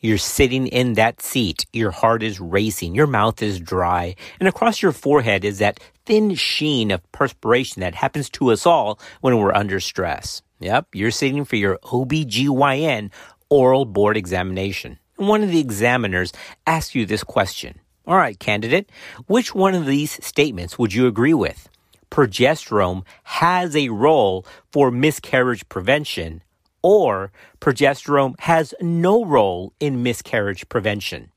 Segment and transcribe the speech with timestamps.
[0.00, 1.66] You're sitting in that seat.
[1.72, 2.94] Your heart is racing.
[2.94, 4.14] Your mouth is dry.
[4.38, 8.98] And across your forehead is that thin sheen of perspiration that happens to us all
[9.20, 10.42] when we're under stress.
[10.60, 13.10] Yep, you're sitting for your OBGYN
[13.48, 14.98] oral board examination.
[15.18, 16.32] And one of the examiners
[16.66, 17.80] asks you this question.
[18.06, 18.90] All right, candidate,
[19.26, 21.68] which one of these statements would you agree with?
[22.10, 26.42] Progesterone has a role for miscarriage prevention
[26.86, 31.32] or progesterone has no role in miscarriage prevention?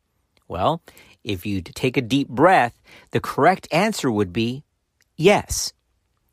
[0.48, 0.84] Well,
[1.24, 4.64] if you take a deep breath, the correct answer would be
[5.18, 5.74] yes.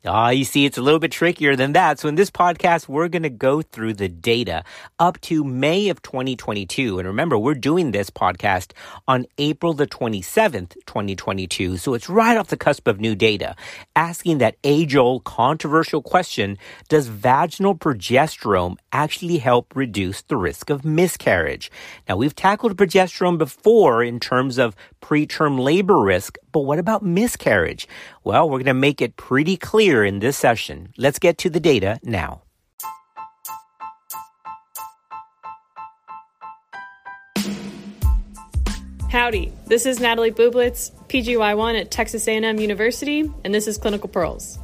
[0.09, 1.99] Ah, you see, it's a little bit trickier than that.
[1.99, 4.63] So in this podcast, we're going to go through the data
[5.01, 7.01] up to May of 2022.
[7.01, 8.71] And remember, we're doing this podcast
[9.09, 11.77] on April the 27th, 2022.
[11.79, 13.57] So it's right off the cusp of new data,
[13.97, 16.57] asking that age old controversial question,
[16.89, 21.71] does vaginal progesterone actually help reduce the risk of miscarriage?
[22.09, 27.87] Now, we've tackled progesterone before in terms of preterm labor risk, but what about miscarriage?
[28.25, 30.95] Well, we're going to make it pretty clear in this session.
[30.97, 32.45] Let's get to the data now.
[39.11, 44.59] Howdy, this is Natalie Bublitz, PGY1 at Texas A&M University, and this is Clinical Pearls.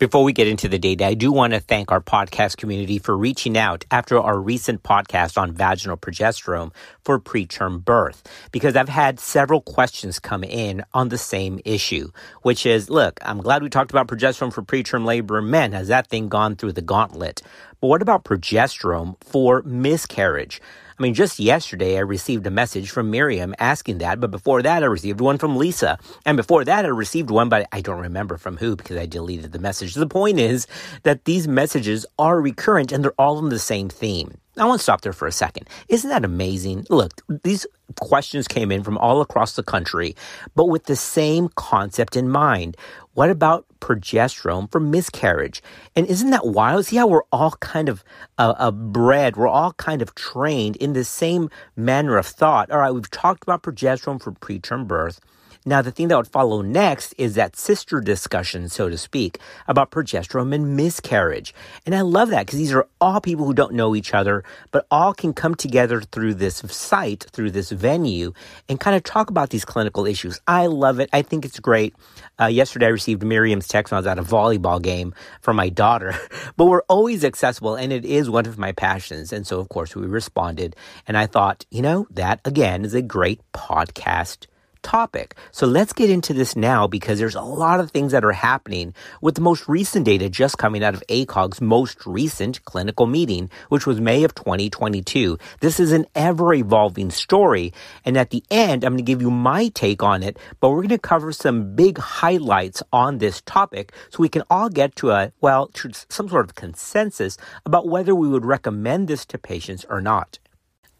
[0.00, 3.14] Before we get into the data, I do want to thank our podcast community for
[3.14, 6.72] reaching out after our recent podcast on vaginal progesterone
[7.04, 12.64] for preterm birth, because I've had several questions come in on the same issue, which
[12.64, 15.72] is, look, I'm glad we talked about progesterone for preterm labor in men.
[15.72, 17.42] Has that thing gone through the gauntlet?
[17.82, 20.62] But what about progesterone for miscarriage?
[21.00, 24.82] I mean, just yesterday I received a message from Miriam asking that, but before that
[24.82, 25.98] I received one from Lisa.
[26.26, 29.52] And before that I received one, but I don't remember from who because I deleted
[29.52, 29.94] the message.
[29.94, 30.66] The point is
[31.04, 34.36] that these messages are recurrent and they're all on the same theme.
[34.58, 35.70] I want to stop there for a second.
[35.88, 36.84] Isn't that amazing?
[36.90, 40.14] Look, these questions came in from all across the country,
[40.54, 42.76] but with the same concept in mind.
[43.14, 45.62] What about progesterone for miscarriage?
[45.96, 46.86] And isn't that wild?
[46.86, 48.04] See how we're all kind of
[48.38, 52.70] uh, uh, bred, we're all kind of trained in the same manner of thought.
[52.70, 55.20] All right, we've talked about progesterone for preterm birth.
[55.66, 59.38] Now, the thing that would follow next is that sister discussion, so to speak,
[59.68, 61.54] about progesterone and miscarriage.
[61.84, 64.86] And I love that because these are all people who don't know each other, but
[64.90, 68.32] all can come together through this site, through this venue,
[68.70, 70.40] and kind of talk about these clinical issues.
[70.46, 71.10] I love it.
[71.12, 71.94] I think it's great.
[72.40, 75.68] Uh, yesterday, I received Miriam's text when I was at a volleyball game for my
[75.68, 76.14] daughter,
[76.56, 79.30] but we're always accessible, and it is one of my passions.
[79.30, 80.74] And so, of course, we responded.
[81.06, 84.46] And I thought, you know, that again is a great podcast
[84.82, 85.34] topic.
[85.52, 88.94] So let's get into this now because there's a lot of things that are happening
[89.20, 93.86] with the most recent data just coming out of ACOG's most recent clinical meeting, which
[93.86, 95.38] was May of 2022.
[95.60, 97.72] This is an ever evolving story.
[98.04, 100.76] And at the end, I'm going to give you my take on it, but we're
[100.76, 105.10] going to cover some big highlights on this topic so we can all get to
[105.10, 109.84] a, well, to some sort of consensus about whether we would recommend this to patients
[109.88, 110.38] or not.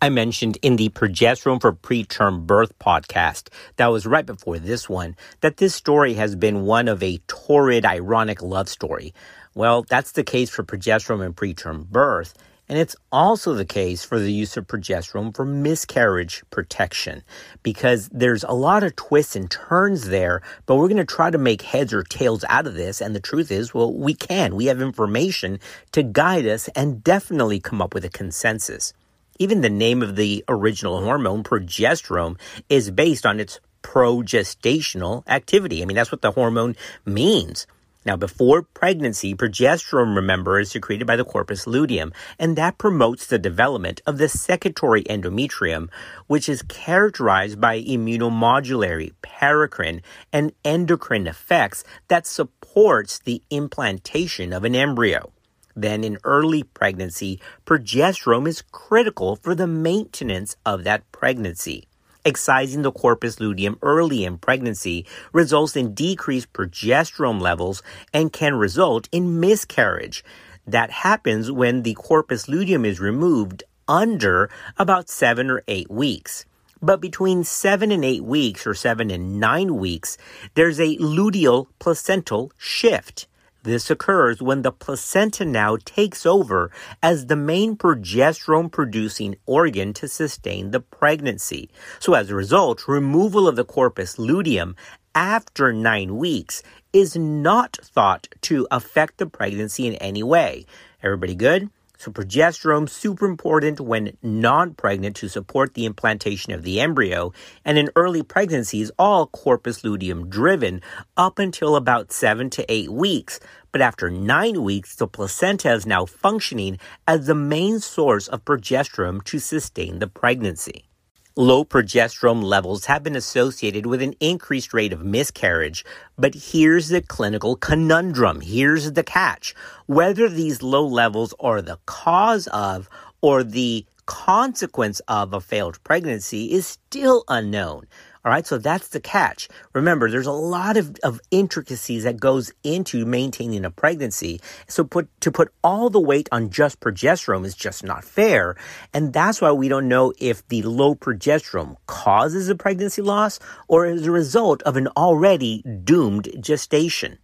[0.03, 5.15] I mentioned in the Progesterone for Preterm Birth podcast that was right before this one
[5.43, 9.13] that this story has been one of a torrid, ironic love story.
[9.55, 12.33] Well, that's the case for progesterone and preterm birth.
[12.67, 17.23] And it's also the case for the use of progesterone for miscarriage protection
[17.63, 21.37] because there's a lot of twists and turns there, but we're going to try to
[21.37, 23.03] make heads or tails out of this.
[23.03, 24.57] And the truth is, well, we can.
[24.57, 25.61] We have information
[25.93, 28.95] to guide us and definitely come up with a consensus.
[29.41, 35.81] Even the name of the original hormone, progesterone, is based on its progestational activity.
[35.81, 37.67] I mean, that's what the hormone means.
[38.05, 43.39] Now, before pregnancy, progesterone, remember, is secreted by the corpus luteum, and that promotes the
[43.39, 45.89] development of the secretory endometrium,
[46.27, 50.03] which is characterized by immunomodulatory, paracrine,
[50.35, 55.33] and endocrine effects that supports the implantation of an embryo.
[55.75, 61.87] Then in early pregnancy, progesterone is critical for the maintenance of that pregnancy.
[62.25, 69.09] Excising the corpus luteum early in pregnancy results in decreased progesterone levels and can result
[69.11, 70.23] in miscarriage.
[70.67, 76.45] That happens when the corpus luteum is removed under about seven or eight weeks.
[76.83, 80.17] But between seven and eight weeks, or seven and nine weeks,
[80.55, 83.27] there's a luteal placental shift.
[83.63, 86.71] This occurs when the placenta now takes over
[87.03, 91.69] as the main progesterone producing organ to sustain the pregnancy.
[91.99, 94.77] So as a result, removal of the corpus luteum
[95.15, 96.63] after nine weeks
[96.93, 100.65] is not thought to affect the pregnancy in any way.
[101.03, 101.69] Everybody good?
[102.01, 107.91] So progesterone super important when non-pregnant to support the implantation of the embryo and in
[107.95, 110.81] early pregnancies all corpus luteum driven
[111.19, 113.39] up until about 7 to 8 weeks.
[113.71, 119.23] But after 9 weeks the placenta is now functioning as the main source of progesterone
[119.25, 120.90] to sustain the pregnancy.
[121.37, 125.85] Low progesterone levels have been associated with an increased rate of miscarriage,
[126.19, 128.41] but here's the clinical conundrum.
[128.41, 129.55] Here's the catch.
[129.87, 132.91] Whether these low levels are the cause of
[133.21, 137.87] or the consequence of a failed pregnancy is still unknown.
[138.23, 139.49] All right, so that's the catch.
[139.73, 144.43] Remember, there's a lot of, of intricacies that goes into maintaining a pregnancy.
[144.69, 148.57] So put to put all the weight on just progesterone is just not fair.
[148.93, 153.39] And that's why we don't know if the low progesterone causes a pregnancy loss
[153.69, 157.17] or is a result of an already doomed gestation.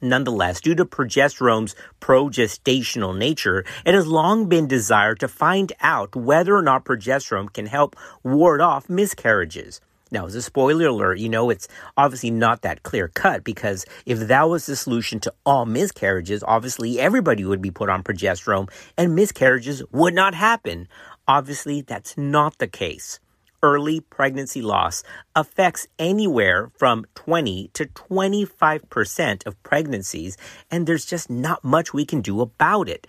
[0.00, 6.56] Nonetheless, due to progesterone's progestational nature, it has long been desired to find out whether
[6.56, 7.94] or not progesterone can help
[8.24, 9.80] ward off miscarriages.
[10.10, 14.18] Now, as a spoiler alert, you know, it's obviously not that clear cut because if
[14.18, 19.14] that was the solution to all miscarriages, obviously everybody would be put on progesterone and
[19.14, 20.88] miscarriages would not happen.
[21.28, 23.20] Obviously, that's not the case.
[23.62, 25.02] Early pregnancy loss
[25.36, 30.38] affects anywhere from 20 to 25% of pregnancies,
[30.70, 33.06] and there's just not much we can do about it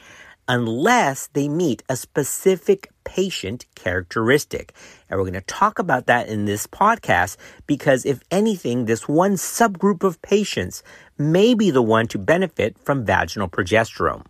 [0.51, 4.73] unless they meet a specific patient characteristic.
[5.09, 7.37] And we're going to talk about that in this podcast
[7.67, 10.83] because, if anything, this one subgroup of patients
[11.17, 14.25] may be the one to benefit from vaginal progesterone.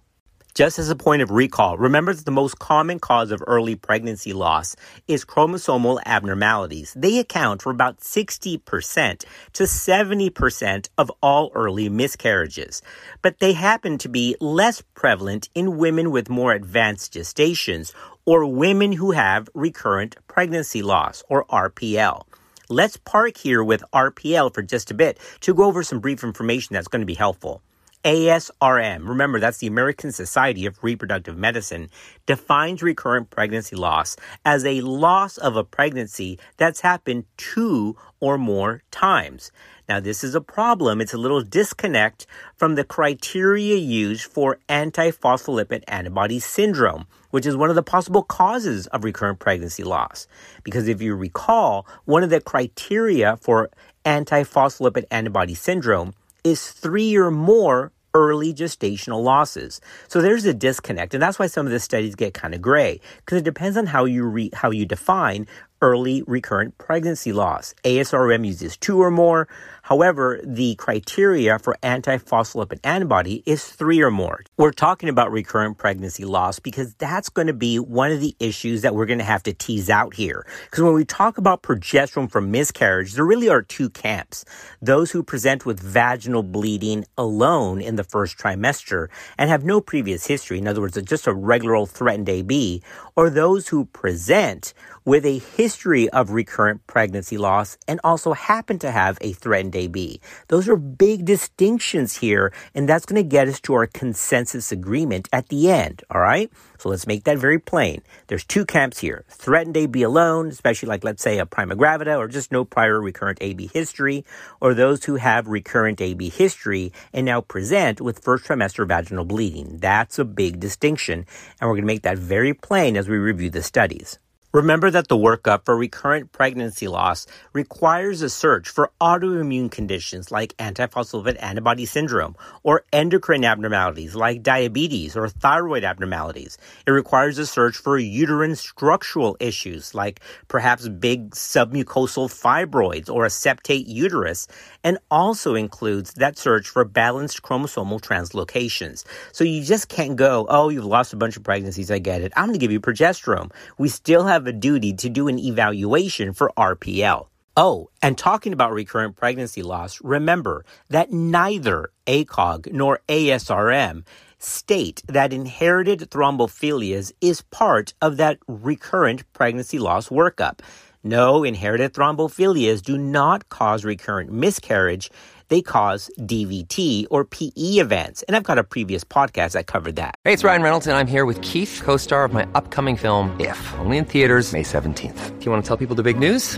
[0.53, 4.33] Just as a point of recall, remember that the most common cause of early pregnancy
[4.33, 4.75] loss
[5.07, 6.94] is chromosomal abnormalities.
[6.94, 12.81] They account for about 60% to 70% of all early miscarriages.
[13.21, 17.94] But they happen to be less prevalent in women with more advanced gestations
[18.25, 22.24] or women who have recurrent pregnancy loss or RPL.
[22.68, 26.74] Let's park here with RPL for just a bit to go over some brief information
[26.74, 27.62] that's going to be helpful.
[28.03, 31.89] ASRM, remember that's the American Society of Reproductive Medicine,
[32.25, 38.81] defines recurrent pregnancy loss as a loss of a pregnancy that's happened two or more
[38.89, 39.51] times.
[39.88, 41.00] Now, this is a problem.
[41.00, 42.25] It's a little disconnect
[42.56, 48.88] from the criteria used for antiphospholipid antibody syndrome, which is one of the possible causes
[48.88, 50.27] of recurrent pregnancy loss.
[50.63, 53.69] Because if you recall, one of the criteria for
[54.06, 59.79] antiphospholipid antibody syndrome is three or more early gestational losses.
[60.07, 62.99] So there's a disconnect, and that's why some of the studies get kind of gray
[63.17, 65.47] because it depends on how you re- how you define
[65.81, 67.74] early recurrent pregnancy loss.
[67.83, 69.48] ASRM uses two or more.
[69.83, 74.44] However, the criteria for antiphospholipid antibody is three or more.
[74.57, 78.83] We're talking about recurrent pregnancy loss because that's going to be one of the issues
[78.83, 80.45] that we're going to have to tease out here.
[80.66, 84.45] Because when we talk about progesterone for miscarriage, there really are two camps.
[84.81, 89.07] Those who present with vaginal bleeding alone in the first trimester
[89.38, 92.83] and have no previous history, in other words, just a regular old threatened AB,
[93.16, 94.74] or those who present
[95.06, 95.39] with a
[95.71, 100.19] history of recurrent pregnancy loss and also happen to have a threatened AB.
[100.50, 105.29] Those are big distinctions here, and that's going to get us to our consensus agreement
[105.31, 106.51] at the end, all right?
[106.77, 108.01] So let's make that very plain.
[108.28, 109.23] There's two camps here.
[109.30, 113.37] Threatened AB alone, especially like let's say a prima gravida or just no prior recurrent
[113.40, 114.25] AB history,
[114.59, 119.78] or those who have recurrent AB history and now present with first trimester vaginal bleeding.
[119.78, 121.25] That's a big distinction,
[121.61, 124.19] and we're going to make that very plain as we review the studies.
[124.53, 130.57] Remember that the workup for recurrent pregnancy loss requires a search for autoimmune conditions like
[130.57, 136.57] antiphospholipid antibody syndrome or endocrine abnormalities like diabetes or thyroid abnormalities.
[136.85, 143.29] It requires a search for uterine structural issues like perhaps big submucosal fibroids or a
[143.29, 144.49] septate uterus
[144.83, 149.05] and also includes that search for balanced chromosomal translocations.
[149.31, 151.89] So you just can't go, oh, you've lost a bunch of pregnancies.
[151.89, 152.33] I get it.
[152.35, 153.49] I'm going to give you progesterone.
[153.77, 157.28] We still have have a duty to do an evaluation for RPL.
[157.56, 164.04] Oh, and talking about recurrent pregnancy loss, remember that neither ACOG nor ASRM
[164.40, 170.62] state that inherited thrombophilias is part of that recurrent pregnancy loss workup.
[171.04, 175.12] No, inherited thrombophilias do not cause recurrent miscarriage
[175.51, 178.23] they cause DVT or PE events.
[178.23, 180.15] And I've got a previous podcast that covered that.
[180.23, 183.39] Hey, it's Ryan Reynolds, and I'm here with Keith, co star of my upcoming film,
[183.39, 185.39] If, only in theaters, May 17th.
[185.39, 186.57] Do you want to tell people the big news?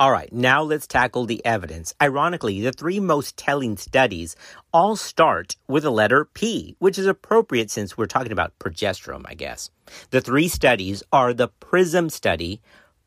[0.00, 1.92] All right, now let's tackle the evidence.
[2.00, 4.36] Ironically, the three most telling studies
[4.72, 9.34] all start with the letter P, which is appropriate since we're talking about progesterone, I
[9.34, 9.70] guess.
[10.10, 12.60] The three studies are the PRISM study,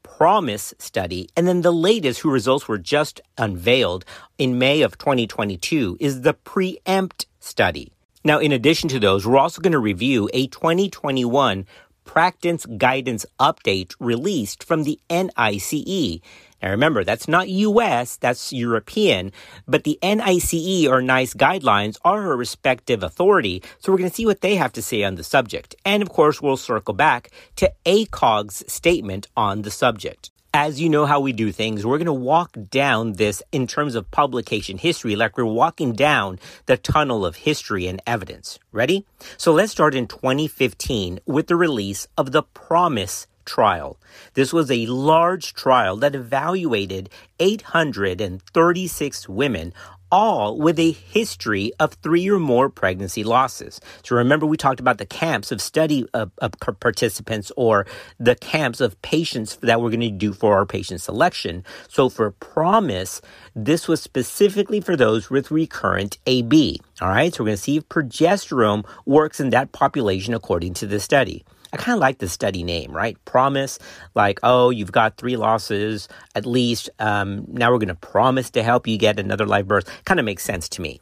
[0.04, 4.04] PROMISE study, and then the latest, whose results were just unveiled
[4.38, 7.94] in May of 2022, is the PREEMPT study.
[8.26, 11.66] Now, in addition to those, we're also going to review a 2021
[12.04, 16.20] practice guidance update released from the NICE.
[16.62, 19.32] Now remember, that's not US, that's European,
[19.68, 24.26] but the NICE or NICE guidelines are a respective authority, so we're going to see
[24.26, 25.76] what they have to say on the subject.
[25.86, 30.32] And of course, we'll circle back to ACOG's statement on the subject.
[30.54, 33.96] As you know how we do things, we're going to walk down this in terms
[33.96, 38.60] of publication history, like we're walking down the tunnel of history and evidence.
[38.74, 39.06] Ready?
[39.38, 43.98] So let's start in 2015 with the release of the Promise trial.
[44.34, 49.74] This was a large trial that evaluated 836 women
[50.12, 53.80] all with a history of three or more pregnancy losses.
[54.04, 57.88] So remember, we talked about the camps of study of, of participants or
[58.20, 61.64] the camps of patients that we're going to do for our patient selection.
[61.88, 63.22] So for PROMISE,
[63.56, 66.82] this was specifically for those with recurrent AB.
[67.00, 70.88] All right, so we're going to see if progesterone works in that population according to
[70.88, 71.46] the study.
[71.74, 73.24] I kind of like the study name, right?
[73.26, 73.80] Promise,
[74.14, 76.90] like, oh, you've got three losses at least.
[77.00, 79.90] Um, now we're going to promise to help you get another live birth.
[80.06, 81.00] Kind of makes sense to me.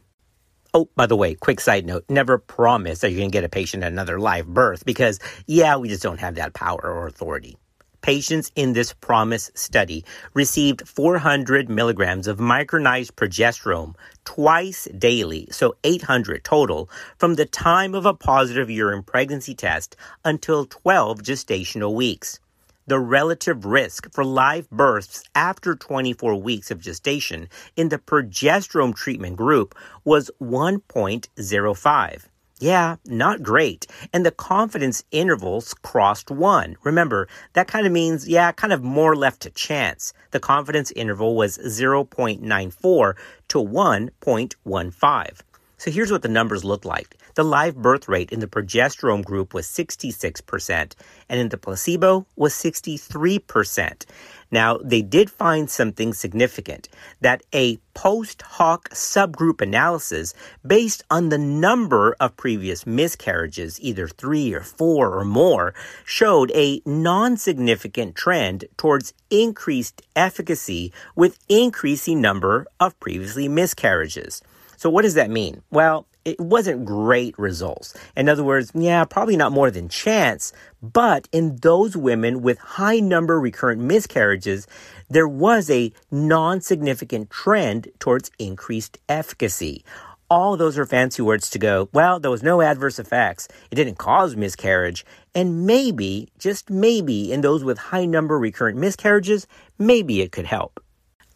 [0.74, 3.50] Oh, by the way, quick side note never promise that you're going to get a
[3.50, 7.58] patient another live birth because, yeah, we just don't have that power or authority.
[8.02, 16.44] Patients in this PROMISE study received 400 milligrams of micronized progesterone twice daily, so 800
[16.44, 22.40] total, from the time of a positive urine pregnancy test until 12 gestational weeks.
[22.88, 29.36] The relative risk for live births after 24 weeks of gestation in the progesterone treatment
[29.36, 29.76] group
[30.06, 32.22] was 1.05.
[32.60, 33.88] Yeah, not great.
[34.12, 36.76] And the confidence intervals crossed one.
[36.84, 40.12] Remember, that kind of means, yeah, kind of more left to chance.
[40.32, 43.14] The confidence interval was 0.94
[43.48, 45.42] to 1.15.
[45.78, 47.16] So here's what the numbers look like.
[47.36, 50.94] The live birth rate in the progesterone group was 66%,
[51.30, 54.06] and in the placebo was 63%.
[54.52, 56.90] Now, they did find something significant
[57.22, 60.34] that a post hoc subgroup analysis
[60.66, 66.82] based on the number of previous miscarriages, either three or four or more, showed a
[66.86, 74.42] non significant trend towards increased efficacy with increasing number of previously miscarriages.
[74.78, 75.62] So what does that mean?
[75.70, 77.94] Well, it wasn't great results.
[78.16, 83.00] In other words, yeah, probably not more than chance, but in those women with high
[83.00, 84.68] number recurrent miscarriages,
[85.10, 89.84] there was a non-significant trend towards increased efficacy.
[90.30, 93.48] All those are fancy words to go, well, there was no adverse effects.
[93.72, 95.04] It didn't cause miscarriage.
[95.34, 99.48] And maybe, just maybe, in those with high number recurrent miscarriages,
[99.80, 100.80] maybe it could help.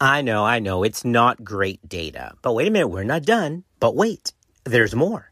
[0.00, 2.34] I know, I know, it's not great data.
[2.42, 3.64] But wait a minute, we're not done.
[3.80, 4.32] But wait.
[4.64, 5.30] There's more.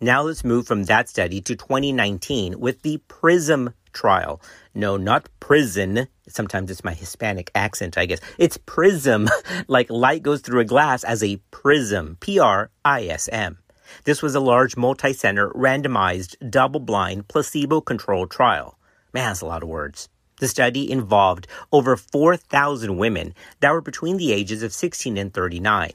[0.00, 4.42] Now let's move from that study to 2019 with the PRISM trial.
[4.74, 6.08] No, not prison.
[6.26, 8.18] Sometimes it's my Hispanic accent, I guess.
[8.38, 9.28] It's prism,
[9.68, 12.16] like light goes through a glass as a prism.
[12.18, 13.58] P R I S M.
[14.02, 18.78] This was a large multi-center randomized double-blind placebo-controlled trial.
[19.12, 20.08] Man, that's a lot of words.
[20.40, 25.92] The study involved over 4,000 women that were between the ages of 16 and 39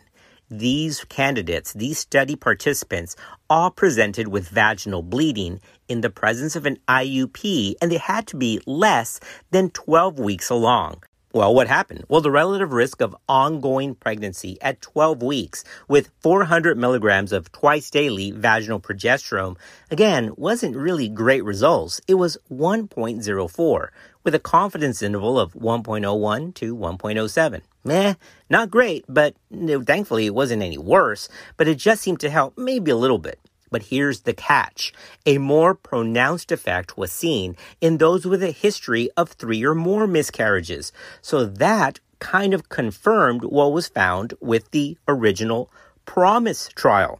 [0.49, 3.15] these candidates, these study participants,
[3.49, 8.37] all presented with vaginal bleeding in the presence of an IUP, and they had to
[8.37, 9.19] be less
[9.51, 11.03] than 12 weeks along.
[11.33, 12.05] Well, what happened?
[12.07, 17.89] Well, the relative risk of ongoing pregnancy at 12 weeks with 400 milligrams of twice
[17.89, 19.57] daily vaginal progesterone,
[19.91, 21.99] again, wasn't really great results.
[22.07, 23.87] It was 1.04
[24.23, 27.61] with a confidence interval of 1.01 to 1.07.
[27.87, 28.13] Meh,
[28.49, 32.91] not great, but thankfully it wasn't any worse, but it just seemed to help maybe
[32.91, 33.39] a little bit.
[33.69, 34.93] But here's the catch.
[35.25, 40.07] A more pronounced effect was seen in those with a history of three or more
[40.07, 40.93] miscarriages.
[41.21, 45.69] So that kind of confirmed what was found with the original
[46.05, 47.19] PROMISE trial.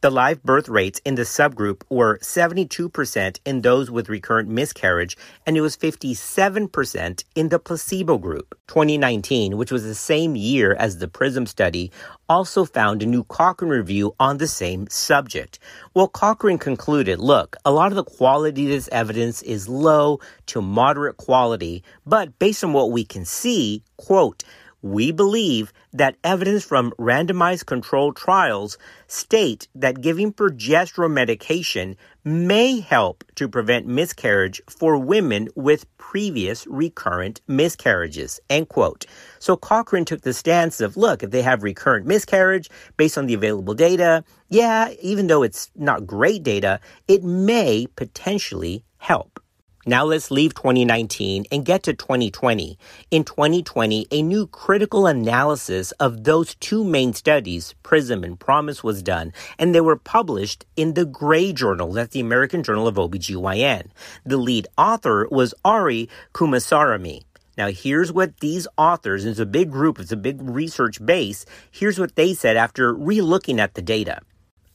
[0.00, 5.16] The live birth rates in the subgroup were 72% in those with recurrent miscarriage,
[5.46, 8.58] and it was 57% in the placebo group.
[8.68, 11.90] 2019, which was the same year as the PRISM study,
[12.28, 15.58] also found a new Cochrane review on the same subject.
[15.94, 20.60] Well, Cochrane concluded, look, a lot of the quality of this evidence is low to
[20.60, 24.44] moderate quality, but based on what we can see, quote,
[24.82, 33.24] we believe that evidence from randomized controlled trials state that giving progesterone medication may help
[33.34, 38.38] to prevent miscarriage for women with previous recurrent miscarriages.
[38.50, 39.06] End quote.
[39.38, 43.34] So Cochrane took the stance of, look, if they have recurrent miscarriage based on the
[43.34, 49.40] available data, yeah, even though it's not great data, it may potentially help.
[49.88, 52.78] Now let's leave 2019 and get to 2020.
[53.10, 59.02] In 2020, a new critical analysis of those two main studies, PRISM and PROMISE, was
[59.02, 63.86] done, and they were published in the Gray Journal, that's the American Journal of OBGYN.
[64.26, 67.22] The lead author was Arri Coomarasamy.
[67.56, 71.46] Now, here's what these authors, and it's a big group, it's a big research base,
[71.70, 74.20] here's what they said after relooking at the data.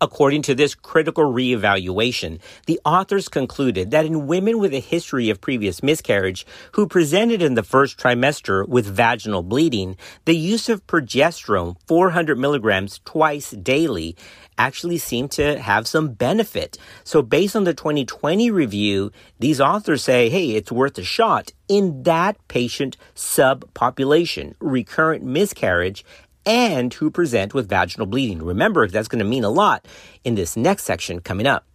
[0.04, 5.40] According to this critical reevaluation, the authors concluded that in women with a history of
[5.40, 9.96] previous miscarriage who presented in the first trimester with vaginal bleeding,
[10.26, 14.18] the use of progesterone 400 milligrams twice daily
[14.58, 16.78] actually seemed to have some benefit.
[17.06, 22.04] So based on the 2020 review, these authors say, hey, it's worth a shot in
[22.04, 26.04] that patient subpopulation, recurrent miscarriage
[26.46, 28.44] and who present with vaginal bleeding.
[28.44, 29.88] Remember, that's going to mean a lot
[30.24, 31.65] in this next section coming up.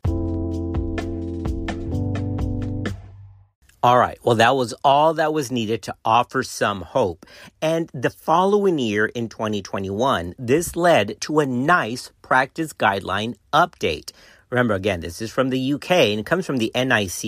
[3.80, 4.18] All right.
[4.24, 7.24] Well, that was all that was needed to offer some hope.
[7.62, 14.10] And the following year in 2021, this led to a NICE practice guideline update.
[14.50, 17.24] Remember, again, this is from the UK and it comes from the NICE.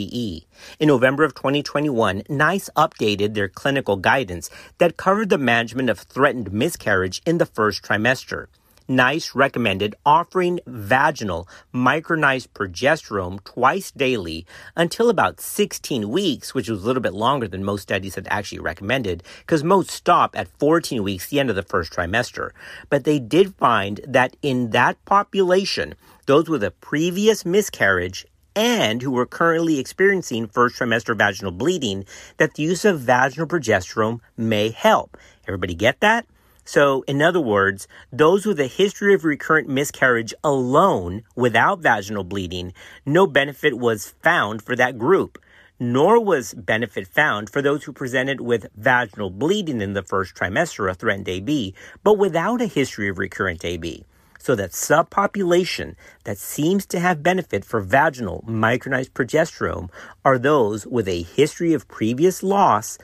[0.79, 6.51] In November of 2021, NICE updated their clinical guidance that covered the management of threatened
[6.51, 8.47] miscarriage in the first trimester.
[8.91, 16.87] NICE recommended offering vaginal micronized progesterone twice daily until about 16 weeks, which was a
[16.87, 21.29] little bit longer than most studies had actually recommended, because most stop at 14 weeks,
[21.29, 22.51] the end of the first trimester.
[22.89, 25.95] But they did find that in that population,
[26.27, 28.27] those with a previous miscarriage
[28.57, 32.05] and who were currently experiencing first trimester vaginal bleeding,
[32.39, 35.17] that the use of vaginal progesterone may help.
[35.47, 36.27] Everybody get that?
[36.73, 42.75] So, in other words, those with a history of recurrent miscarriage alone without vaginal bleeding,
[43.05, 45.43] no benefit was found for that group.
[45.81, 50.89] Nor was benefit found for those who presented with vaginal bleeding in the first trimester
[50.89, 54.05] of threatened AB, but without a history of recurrent AB.
[54.39, 59.91] So that subpopulation that seems to have benefit for vaginal micronized progesterone
[60.25, 62.97] are those with a history of previous loss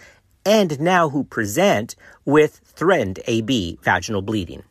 [0.46, 4.62] and now who present with threatened AB vaginal bleeding.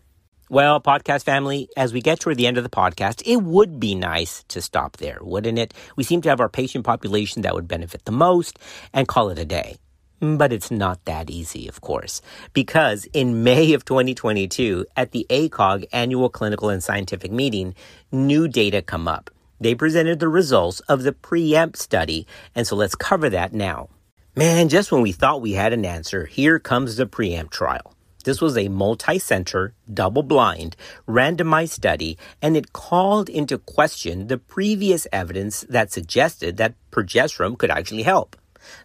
[0.50, 3.94] Well, podcast family, as we get toward the end of the podcast, it would be
[3.94, 5.74] nice to stop there, wouldn't it?
[5.96, 8.58] We seem to have our patient population that would benefit the most
[8.94, 9.78] and call it a day.
[10.22, 12.22] But it's not that easy, of course,
[12.54, 17.76] because in May of 2022, at the ACOG annual clinical and scientific meeting,
[18.12, 19.30] new data come up.
[19.60, 23.90] They presented the results of the preempt study, and so let's cover that now.
[24.38, 27.94] Man, just when we thought we had an answer, here comes the preempt trial.
[28.26, 30.76] This was a multi center, double blind,
[31.08, 37.72] randomized study, and it called into question the previous evidence that suggested that progesterone could
[37.72, 38.36] actually help.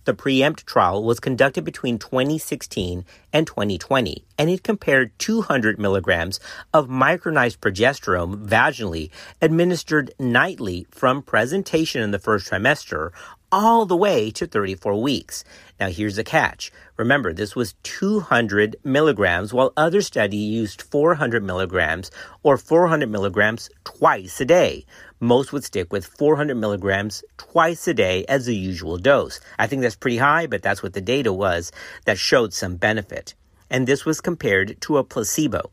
[0.04, 6.38] The preempt trial was conducted between 2016 and 2020, and it compared 200 milligrams
[6.72, 9.10] of micronized progesterone vaginally
[9.42, 13.10] administered nightly from presentation in the first trimester
[13.52, 15.44] all the way to 34 weeks.
[15.78, 16.70] Now here's the catch.
[16.96, 22.10] Remember, this was 200 milligrams, while other study used 400 milligrams
[22.42, 24.84] or 400 milligrams twice a day.
[25.18, 29.40] Most would stick with 400 milligrams twice a day as the usual dose.
[29.58, 31.72] I think that's pretty high, but that's what the data was
[32.04, 33.34] that showed some benefit.
[33.70, 35.70] And this was compared to a placebo.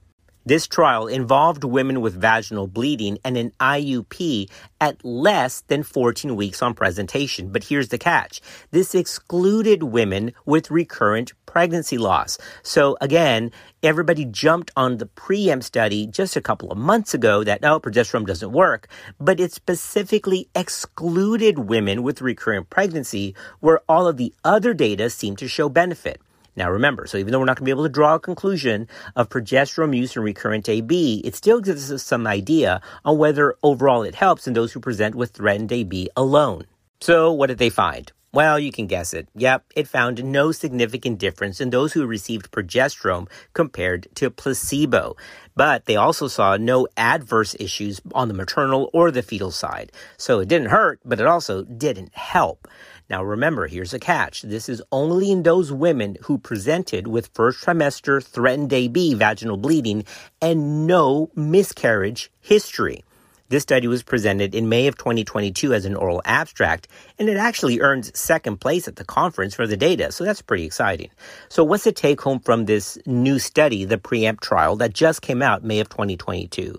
[0.47, 6.62] This trial involved women with vaginal bleeding and an IUP at less than 14 weeks
[6.62, 7.51] on presentation.
[7.51, 8.39] But here's the catch.
[8.71, 12.38] This excluded women with recurrent pregnancy loss.
[12.63, 13.51] So again,
[13.83, 18.25] everybody jumped on the preempt study just a couple of months ago that, oh, progesterone
[18.25, 18.88] doesn't work,
[19.19, 25.39] but it specifically excluded women with recurrent pregnancy where all of the other data seemed
[25.39, 26.21] to show benefit.
[26.57, 28.87] Now remember, so even though we're not going to be able to draw a conclusion
[29.15, 34.01] of progesterone use in recurrent AB, it still gives us some idea on whether overall
[34.01, 36.65] it helps in those who present with threatened AB alone.
[36.99, 38.11] So what did they find?
[38.33, 39.29] Well, you can guess it.
[39.35, 45.15] Yep, it found no significant difference in those who received progesterone compared to placebo.
[45.55, 49.91] But they also saw no adverse issues on the maternal or the fetal side.
[50.17, 52.67] So it didn't hurt, but it also didn't help.
[53.09, 54.41] Now remember, here's a catch.
[54.41, 60.03] This is only in those women who presented with first trimester threatened AB vaginal bleeding
[60.41, 63.05] and no miscarriage history.
[63.49, 67.79] This study was presented in May of 2022 as an oral abstract, and it actually
[67.79, 71.09] earned second place at the conference for the data, so that's pretty exciting.
[71.47, 75.41] So what's the take home from this new study, the preempt trial that just came
[75.41, 76.77] out May of 2022?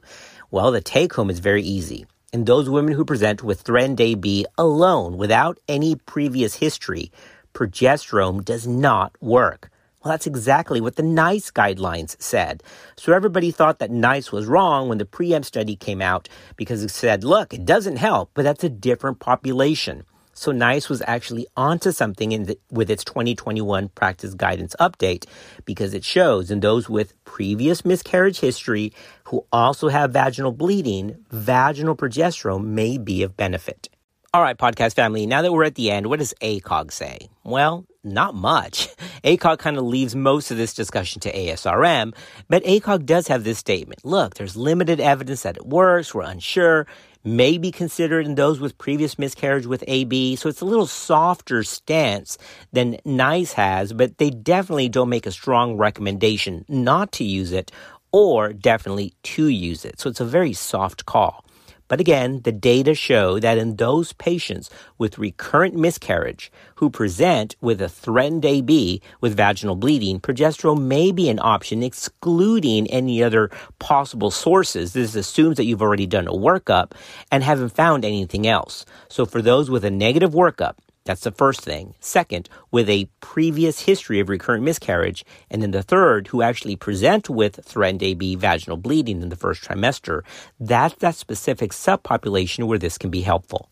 [0.50, 4.44] Well, the take home is very easy in those women who present with threatened AB
[4.58, 7.10] alone without any previous history,
[7.54, 9.70] progesterone does not work.
[10.04, 12.62] Well, that's exactly what the NICE guidelines said.
[12.96, 16.90] So everybody thought that NICE was wrong when the preempt study came out because it
[16.90, 20.04] said, look, it doesn't help, but that's a different population.
[20.38, 25.24] So NICE was actually onto something the, with its 2021 practice guidance update
[25.64, 28.92] because it shows in those with previous miscarriage history
[29.24, 33.88] who also have vaginal bleeding, vaginal progesterone may be of benefit.
[34.32, 37.28] All right, podcast family, now that we're at the end, what does ACOG say?
[37.42, 38.88] Well, not much.
[39.24, 42.14] ACOG kind of leaves most of this discussion to ASRM,
[42.48, 44.04] but ACOG does have this statement.
[44.04, 46.14] Look, there's limited evidence that it works.
[46.14, 46.86] We're unsure
[47.24, 50.36] may be considered in those with previous miscarriage with AB.
[50.36, 52.38] So it's a little softer stance
[52.72, 57.70] than NICE has, but they definitely don't make a strong recommendation not to use it
[58.12, 60.00] or definitely to use it.
[60.00, 61.44] So it's a very soft call.
[61.88, 67.80] But again, the data show that in those patients with recurrent miscarriage who present with
[67.80, 74.30] a threatened AB with vaginal bleeding, progesterone may be an option, excluding any other possible
[74.30, 74.92] sources.
[74.92, 76.92] This assumes that you've already done a workup
[77.32, 78.84] and haven't found anything else.
[79.08, 80.74] So for those with a negative workup,
[81.08, 81.94] that's the first thing.
[82.00, 85.24] Second, with a previous history of recurrent miscarriage.
[85.50, 89.64] And then the third, who actually present with threatened AB vaginal bleeding in the first
[89.64, 90.20] trimester.
[90.60, 93.70] That's that specific subpopulation where this can be helpful.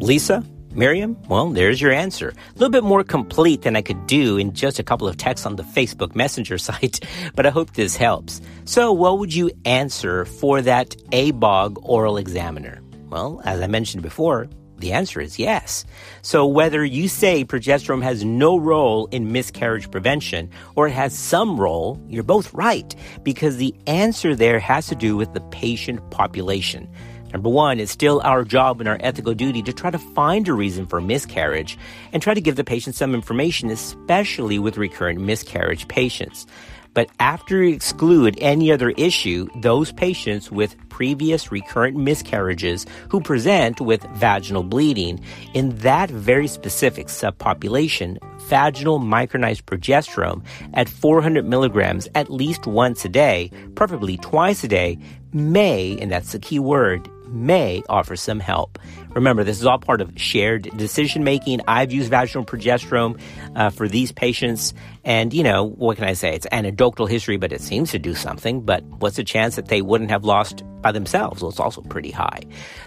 [0.00, 0.42] Lisa,
[0.74, 2.30] Miriam, well, there's your answer.
[2.30, 5.46] A little bit more complete than I could do in just a couple of texts
[5.46, 7.00] on the Facebook Messenger site,
[7.36, 8.40] but I hope this helps.
[8.64, 12.82] So, what would you answer for that ABOG oral examiner?
[13.08, 15.84] Well, as I mentioned before, the answer is yes.
[16.22, 21.58] So whether you say progesterone has no role in miscarriage prevention or it has some
[21.58, 26.88] role, you're both right because the answer there has to do with the patient population.
[27.34, 30.52] Number one, it's still our job and our ethical duty to try to find a
[30.52, 31.76] reason for miscarriage
[32.12, 36.46] and try to give the patient some information, especially with recurrent miscarriage patients.
[36.94, 43.80] But after you exclude any other issue, those patients with previous recurrent miscarriages who present
[43.80, 45.20] with vaginal bleeding,
[45.54, 50.44] in that very specific subpopulation, vaginal micronized progesterone
[50.74, 54.96] at 400 milligrams at least once a day, preferably twice a day,
[55.32, 58.78] may, and that's the key word, may offer some help.
[59.14, 61.60] Remember, this is all part of shared decision making.
[61.68, 63.20] I've used vaginal progesterone
[63.54, 66.34] uh, for these patients, and you know, what can I say?
[66.34, 68.62] It's anecdotal history, but it seems to do something.
[68.62, 71.42] But what's the chance that they wouldn't have lost by themselves?
[71.42, 72.40] Well, it's also pretty high.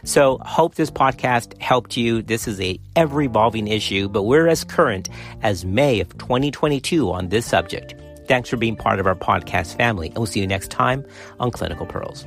[0.03, 2.21] So, hope this podcast helped you.
[2.21, 5.09] This is a ever evolving issue, but we're as current
[5.41, 7.95] as May of 2022 on this subject.
[8.27, 11.05] Thanks for being part of our podcast family, and we'll see you next time
[11.39, 12.25] on Clinical Pearls.